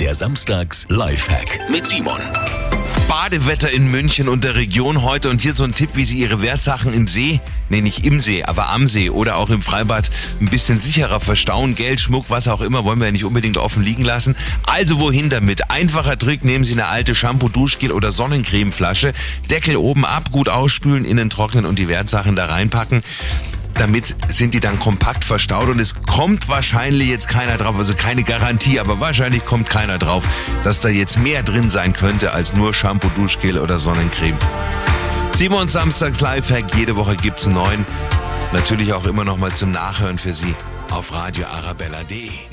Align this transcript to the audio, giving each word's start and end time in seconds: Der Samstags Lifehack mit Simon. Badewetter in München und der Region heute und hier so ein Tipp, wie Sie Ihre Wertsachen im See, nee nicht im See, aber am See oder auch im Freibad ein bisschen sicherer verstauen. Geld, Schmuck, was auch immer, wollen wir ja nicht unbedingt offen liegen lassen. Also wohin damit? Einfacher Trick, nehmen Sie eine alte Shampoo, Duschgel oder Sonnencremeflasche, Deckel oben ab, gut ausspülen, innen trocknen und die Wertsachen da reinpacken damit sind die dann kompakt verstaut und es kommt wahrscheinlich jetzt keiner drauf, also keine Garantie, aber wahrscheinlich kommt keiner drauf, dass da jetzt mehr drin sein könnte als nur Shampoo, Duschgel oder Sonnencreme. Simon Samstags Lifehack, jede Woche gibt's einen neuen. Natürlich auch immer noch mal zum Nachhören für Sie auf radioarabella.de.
Der 0.00 0.14
Samstags 0.14 0.84
Lifehack 0.90 1.70
mit 1.70 1.86
Simon. 1.86 2.20
Badewetter 3.08 3.70
in 3.70 3.90
München 3.90 4.28
und 4.28 4.44
der 4.44 4.54
Region 4.54 5.02
heute 5.02 5.30
und 5.30 5.40
hier 5.40 5.54
so 5.54 5.64
ein 5.64 5.72
Tipp, 5.72 5.90
wie 5.94 6.04
Sie 6.04 6.18
Ihre 6.18 6.42
Wertsachen 6.42 6.92
im 6.92 7.08
See, 7.08 7.40
nee 7.70 7.80
nicht 7.80 8.04
im 8.04 8.20
See, 8.20 8.44
aber 8.44 8.68
am 8.68 8.88
See 8.88 9.08
oder 9.08 9.36
auch 9.36 9.48
im 9.48 9.62
Freibad 9.62 10.10
ein 10.40 10.48
bisschen 10.50 10.78
sicherer 10.78 11.18
verstauen. 11.18 11.74
Geld, 11.74 12.00
Schmuck, 12.00 12.26
was 12.28 12.46
auch 12.46 12.60
immer, 12.60 12.84
wollen 12.84 12.98
wir 12.98 13.06
ja 13.06 13.12
nicht 13.12 13.24
unbedingt 13.24 13.56
offen 13.56 13.82
liegen 13.82 14.04
lassen. 14.04 14.36
Also 14.64 15.00
wohin 15.00 15.30
damit? 15.30 15.70
Einfacher 15.70 16.18
Trick, 16.18 16.44
nehmen 16.44 16.64
Sie 16.64 16.74
eine 16.74 16.88
alte 16.88 17.14
Shampoo, 17.14 17.48
Duschgel 17.48 17.90
oder 17.90 18.12
Sonnencremeflasche, 18.12 19.14
Deckel 19.50 19.76
oben 19.76 20.04
ab, 20.04 20.30
gut 20.30 20.50
ausspülen, 20.50 21.06
innen 21.06 21.30
trocknen 21.30 21.64
und 21.64 21.78
die 21.78 21.88
Wertsachen 21.88 22.36
da 22.36 22.46
reinpacken 22.46 23.02
damit 23.78 24.14
sind 24.28 24.54
die 24.54 24.60
dann 24.60 24.78
kompakt 24.78 25.24
verstaut 25.24 25.68
und 25.68 25.80
es 25.80 25.94
kommt 26.06 26.48
wahrscheinlich 26.48 27.08
jetzt 27.08 27.28
keiner 27.28 27.56
drauf, 27.56 27.76
also 27.76 27.94
keine 27.94 28.22
Garantie, 28.22 28.80
aber 28.80 29.00
wahrscheinlich 29.00 29.44
kommt 29.44 29.68
keiner 29.68 29.98
drauf, 29.98 30.26
dass 30.64 30.80
da 30.80 30.88
jetzt 30.88 31.18
mehr 31.18 31.42
drin 31.42 31.70
sein 31.70 31.92
könnte 31.92 32.32
als 32.32 32.54
nur 32.54 32.74
Shampoo, 32.74 33.08
Duschgel 33.16 33.58
oder 33.58 33.78
Sonnencreme. 33.78 34.36
Simon 35.30 35.68
Samstags 35.68 36.20
Lifehack, 36.20 36.74
jede 36.76 36.96
Woche 36.96 37.16
gibt's 37.16 37.46
einen 37.46 37.56
neuen. 37.56 37.86
Natürlich 38.52 38.92
auch 38.92 39.04
immer 39.04 39.24
noch 39.24 39.36
mal 39.36 39.52
zum 39.52 39.72
Nachhören 39.72 40.18
für 40.18 40.32
Sie 40.32 40.54
auf 40.90 41.12
radioarabella.de. 41.12 42.30